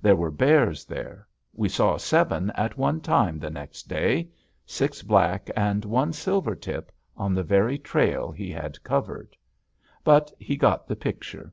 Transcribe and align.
There 0.00 0.14
were 0.14 0.30
bears 0.30 0.84
there. 0.84 1.26
We 1.52 1.68
saw 1.68 1.96
seven 1.96 2.50
at 2.50 2.78
one 2.78 3.00
time 3.00 3.40
the 3.40 3.50
next 3.50 3.88
day, 3.88 4.28
six 4.64 5.02
black 5.02 5.50
and 5.56 5.84
one 5.84 6.12
silver 6.12 6.54
tip, 6.54 6.92
on 7.16 7.34
the 7.34 7.42
very 7.42 7.78
trail 7.78 8.30
he 8.30 8.52
had 8.52 8.80
covered. 8.84 9.36
But 10.04 10.32
he 10.38 10.56
got 10.56 10.86
the 10.86 10.94
picture. 10.94 11.52